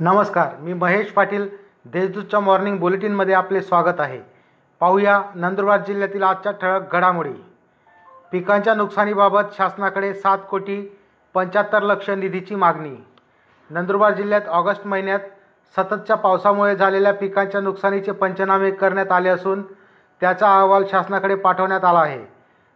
नमस्कार 0.00 0.54
मी 0.60 0.72
महेश 0.72 1.10
पाटील 1.12 1.48
देशदूतच्या 1.84 2.38
मॉर्निंग 2.40 2.78
बुलेटिनमध्ये 2.78 3.34
आपले 3.34 3.60
स्वागत 3.62 4.00
आहे. 4.00 4.18
पाहूया 4.80 5.20
नंदुरबार 5.34 5.80
जिल्ह्यातील 5.80 6.22
आजच्या 6.22 6.52
ठळक 6.52 6.92
घडामोडी. 6.92 7.32
पिकांच्या 8.32 8.74
नुकसानीबाबत 8.74 9.52
शासनाकडे 9.56 10.14
सात 10.14 10.38
कोटी 10.50 10.98
पंच्याहत्तर 11.34 11.82
लक्ष 11.82 12.10
निधीची 12.10 12.54
मागणी. 12.54 12.96
नंदुरबार 13.70 14.14
जिल्ह्यात 14.14 14.48
ऑगस्ट 14.48 14.86
महिन्यात 14.86 15.20
सततच्या 15.76 16.16
पावसामुळे 16.16 16.76
झालेल्या 16.76 17.12
पिकांच्या 17.14 17.60
नुकसानीचे 17.60 18.12
पंचनामे 18.12 18.70
करण्यात 18.70 19.12
आले 19.12 19.28
असून 19.28 19.62
त्याचा 20.20 20.58
अहवाल 20.58 20.84
शासनाकडे 20.90 21.34
पाठवण्यात 21.34 21.84
आला 21.84 22.00
आहे. 22.00 22.24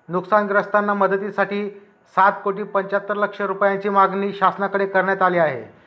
नुकसानग्रस्तांना 0.09 0.95
मदतीसाठी 0.95 1.69
सात 2.17 2.33
कोटी 2.45 2.63
पंच्याहत्तर 2.63 3.15
लक्ष 3.15 3.41
रुपयांची 3.41 3.89
मागणी 3.89 4.33
शासनाकडे 4.33 4.87
करण्यात 4.87 5.23
आली 5.23 5.39
आहे. 5.39 5.79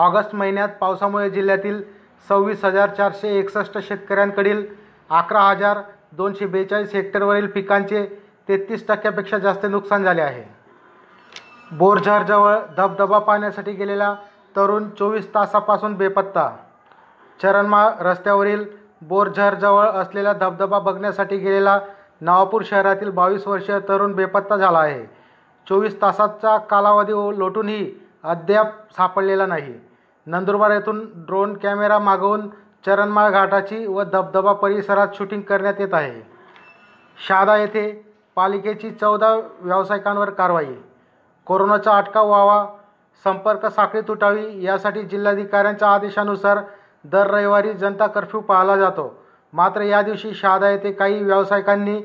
ऑगस्ट 0.00 0.34
महिन्यात 0.34 0.68
पावसामुळे 0.80 1.30
जिल्ह्यातील 1.30 1.82
सव्वीस 2.28 2.64
हजार 2.64 2.90
चारशे 2.90 3.28
एकसष्ट 3.38 3.78
शेतकऱ्यांकडील 3.78 4.64
अकरा 5.10 5.40
हजार 5.40 5.78
दोनशे 6.16 6.46
बेचाळीस 6.46 6.94
हेक्टरवरील 6.94 7.46
पिकांचे 7.46 8.04
तेहतीस 8.48 8.86
टक्क्यापेक्षा 8.88 9.38
जास्त 9.38 9.66
नुकसान 9.66 10.04
झाले 10.04 10.22
आहे. 10.22 10.44
बोरझरजवळ 11.72 12.56
धबधबा 12.76 13.18
पाहण्यासाठी 13.18 13.72
गेलेला 13.72 14.14
तरुण 14.56 14.88
चोवीस 14.98 15.28
तासापासून 15.34 15.94
बेपत्ता. 15.96 16.48
चरणमाळ 17.42 17.90
रस्त्यावरील 18.00 18.64
बोरझरजवळ 19.02 19.86
असलेला 19.86 20.32
धबधबा 20.32 20.78
बघण्यासाठी 20.78 21.36
गेलेला 21.36 21.78
नवापूर 22.20 22.62
शहरातील 22.64 23.10
बावीस 23.10 23.46
वर्षीय 23.46 23.78
तरुण 23.88 24.12
बेपत्ता 24.14 24.56
झाला 24.56 24.78
आहे. 24.78 25.04
चोवीस 25.66 26.00
तासाचा 26.02 26.56
कालावधी 26.70 27.12
लोटूनही 27.38 27.92
अद्याप 28.24 28.72
सापडलेला 28.96 29.46
नाही. 29.46 29.74
नंदुरबार 30.30 30.70
येथून 30.70 30.98
ड्रोन 31.26 31.56
कॅमेरा 31.56 31.98
मागवून 31.98 32.48
चरणमाळ 32.86 33.30
घाटाची 33.30 33.86
व 33.86 34.02
धबधबा 34.02 34.52
परिसरात 34.52 35.14
शूटिंग 35.14 35.40
करण्यात 35.42 35.80
येत 35.80 35.94
आहे. 35.94 36.20
शहादा 37.18 37.56
येथे 37.56 37.90
पालिकेची 38.36 38.90
चौदा 38.90 39.34
व्यावसायिकांवर 39.60 40.30
कारवाई. 40.30 40.74
कोरोनाचा 41.46 41.96
अटकाव 41.96 42.28
व्हावा 42.28 42.64
संपर्क 43.24 43.66
साखळी 43.66 44.00
तुटावी 44.08 44.62
यासाठी 44.64 45.02
जिल्हाधिकाऱ्यांच्या 45.02 45.88
आदेशानुसार 45.88 46.58
दर 47.04 47.30
रविवारी 47.30 47.72
जनता 47.72 48.06
कर्फ्यू 48.06 48.40
पाळला 48.40 48.76
जातो. 48.76 49.14
मात्र 49.52 49.82
या 49.82 50.02
दिवशी 50.02 50.32
शहादा 50.34 50.70
येथे 50.70 50.92
काही 50.92 51.22
व्यावसायिकांनी 51.24 52.00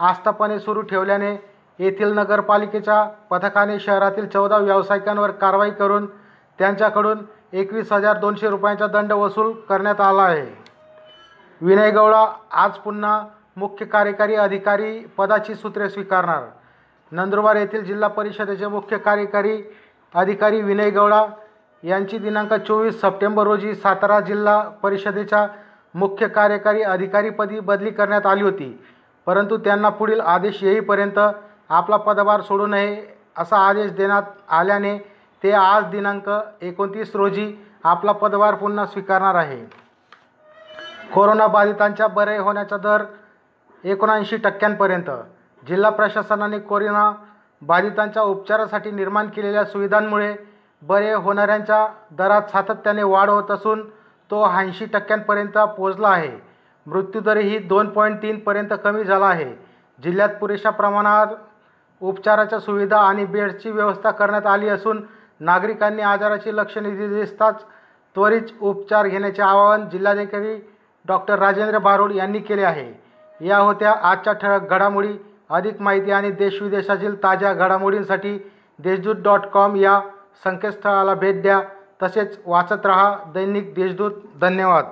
आस्थापने 0.00 0.58
सुरू 0.60 0.80
ठेवल्याने 0.80 1.34
येथील 1.78 2.12
नगरपालिकेच्या 2.12 3.02
पथकाने 3.30 3.78
शहरातील 3.80 4.26
चौदा 4.28 4.56
व्यावसायिकांवर 4.56 5.30
कारवाई 5.30 5.70
करून 5.70 6.06
त्यांच्याकडून 6.58 7.18
एकवीस 7.52 7.92
हजार 7.92 8.18
दोनशे 8.18 8.48
रुपयांचा 8.50 8.86
दंड 8.86 9.12
वसूल 9.12 9.52
करण्यात 9.68 10.00
आला 10.00 10.22
आहे. 10.22 10.46
विनय 11.60 11.90
गौडा 11.90 12.24
आज 12.52 12.76
पुन्हा 12.78 13.24
मुख्य 13.56 13.86
कार्यकारी 13.86 14.34
अधिकारी 14.34 14.98
पदाची 15.18 15.54
सूत्रे 15.54 15.88
स्वीकारणार. 15.88 16.42
नंदुरबार 17.12 17.56
येथील 17.56 17.84
जिल्हा 17.84 18.08
परिषदेचे 18.08 18.66
मुख्य 18.66 18.98
कार्यकारी 18.98 19.62
अधिकारी 20.14 20.62
विनय 20.62 20.90
गौडा 20.90 21.24
यांची 21.82 22.18
दिनांक 22.18 22.54
चोवीस 22.54 23.00
सप्टेंबर 23.00 23.44
रोजी 23.44 23.74
सातारा 23.74 24.18
जिल्हा 24.20 24.60
परिषदेच्या 24.82 25.46
मुख्य 25.94 26.28
कार्यकारी 26.28 26.82
अधिकारीपदी 26.82 27.60
बदली 27.60 27.90
करण्यात 27.90 28.26
आली 28.26 28.42
होती. 28.42 28.84
परंतु 29.26 29.56
त्यांना 29.56 29.88
पुढील 29.88 30.20
आदेश 30.20 30.62
येईपर्यंत 30.62 31.18
आपला 31.68 31.96
पदभार 31.96 32.40
सोडू 32.40 32.66
नये 32.66 33.02
असा 33.38 33.56
आदेश 33.58 33.92
देण्यात 33.92 34.22
आल्याने 34.48 34.98
ते 35.42 35.52
आज 35.52 35.84
दिनांक 35.84 36.28
एकोणतीस 36.60 37.14
रोजी 37.14 37.54
आपला 37.84 38.12
पदभार 38.12 38.54
पुन्हा 38.54 38.86
स्वीकारणार 38.86 39.34
आहे. 39.34 39.64
कोरोनाबाधितांच्या 41.14 42.06
बरे 42.06 42.36
होण्याचा 42.38 42.76
दर 42.76 43.04
एकोणऐंशी 43.84 44.36
टक्क्यांपर्यंत. 44.36 45.10
जिल्हा 45.66 45.90
प्रशासनाने 45.90 46.58
कोरोना 46.58 47.12
बाधितांच्या 47.62 48.22
उपचारासाठी 48.22 48.90
निर्माण 48.90 49.26
केलेल्या 49.26 49.64
सुविधांमुळे 49.64 50.34
बरे 50.82 51.12
होणाऱ्यांच्या 51.12 51.86
दरात 52.10 52.42
सातत्याने 52.42 53.02
वाढ 53.02 53.30
होत 53.30 53.50
असून 53.50 53.88
तो 54.30 54.44
ऐंशी 54.56 54.84
टक्क्यांपर्यंत 54.84 55.58
पोहोचला 55.58 56.08
आहे. 56.08 56.32
मृत्यूदरही 56.86 57.58
दोन 57.58 57.88
पॉईंट 57.88 58.22
तीनपर्यंत 58.22 58.74
कमी 58.84 59.04
झाला 59.04 59.26
आहे. 59.26 59.54
जिल्ह्यात 60.02 60.28
पुरेशा 60.40 60.70
प्रमाणात 60.70 61.26
उपचाराच्या 62.00 62.60
सुविधा 62.60 63.00
आणि 63.00 63.24
बेड्सची 63.24 63.70
व्यवस्था 63.70 64.10
करण्यात 64.10 64.46
आली 64.46 64.68
असून 64.68 65.04
नागरिकांनी 65.42 66.02
आजाराची 66.02 66.56
लक्षणे 66.56 66.90
दिसताच 66.90 67.62
त्वरित 68.14 68.42
उपचार 68.60 69.06
घेण्याचे 69.06 69.42
आवाहन 69.42 69.88
जिल्हाधिकारी 69.88 70.68
डॉक्टर 71.06 71.38
राजेंद्र 71.38 71.78
बारोड 71.78 72.12
यांनी 72.12 72.38
केले 72.38 72.62
आहे. 72.62 72.92
या 73.46 73.58
होत्या 73.58 73.94
आजच्या 74.02 74.32
ठळक 74.32 74.70
घडामोडी. 74.70 75.14
अधिक 75.50 75.80
माहिती 75.80 76.10
आणि 76.10 76.30
देशविदेशातील 76.30 77.22
ताज्या 77.22 77.52
घडामोडींसाठी 77.52 78.50
देशदूत 78.78 79.16
डॉट 79.24 79.40
कॉम 79.40 79.76
या 79.76 80.00
संकेतस्थळाला 80.44 81.14
भेट 81.14 81.42
द्या. 81.42 81.60
तसेच 82.02 82.38
वाचत 82.46 82.86
रहा 82.86 83.16
दैनिक 83.34 83.74
देशदूत. 83.74 84.12
धन्यवाद. 84.40 84.84